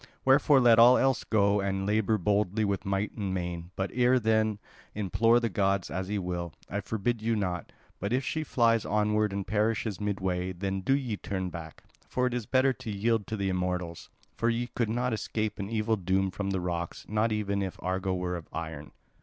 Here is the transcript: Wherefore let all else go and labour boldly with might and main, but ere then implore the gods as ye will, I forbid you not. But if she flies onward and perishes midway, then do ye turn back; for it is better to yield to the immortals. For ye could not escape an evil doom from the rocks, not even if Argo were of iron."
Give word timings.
Wherefore 0.25 0.59
let 0.59 0.79
all 0.79 0.97
else 0.97 1.23
go 1.23 1.59
and 1.61 1.85
labour 1.85 2.17
boldly 2.17 2.65
with 2.65 2.87
might 2.87 3.11
and 3.15 3.35
main, 3.35 3.69
but 3.75 3.91
ere 3.93 4.17
then 4.19 4.57
implore 4.95 5.39
the 5.39 5.47
gods 5.47 5.91
as 5.91 6.09
ye 6.09 6.17
will, 6.17 6.53
I 6.67 6.81
forbid 6.81 7.21
you 7.21 7.35
not. 7.35 7.71
But 7.99 8.11
if 8.11 8.25
she 8.25 8.43
flies 8.43 8.83
onward 8.83 9.31
and 9.31 9.45
perishes 9.45 10.01
midway, 10.01 10.53
then 10.53 10.81
do 10.81 10.95
ye 10.97 11.17
turn 11.17 11.51
back; 11.51 11.83
for 12.09 12.25
it 12.25 12.33
is 12.33 12.47
better 12.47 12.73
to 12.73 12.89
yield 12.89 13.27
to 13.27 13.37
the 13.37 13.49
immortals. 13.49 14.09
For 14.33 14.49
ye 14.49 14.71
could 14.73 14.89
not 14.89 15.13
escape 15.13 15.59
an 15.59 15.69
evil 15.69 15.97
doom 15.97 16.31
from 16.31 16.49
the 16.49 16.61
rocks, 16.61 17.05
not 17.07 17.31
even 17.31 17.61
if 17.61 17.75
Argo 17.79 18.11
were 18.15 18.35
of 18.35 18.47
iron." 18.51 18.93